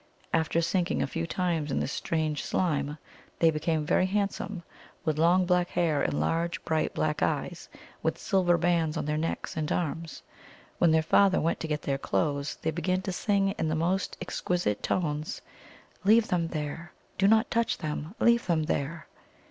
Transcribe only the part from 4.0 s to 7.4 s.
handsome, with long black hair and large, bright black